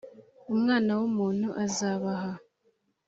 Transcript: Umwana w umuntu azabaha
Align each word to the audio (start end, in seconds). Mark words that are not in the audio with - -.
Umwana 0.53 0.91
w 0.99 1.01
umuntu 1.09 1.47
azabaha 1.65 2.31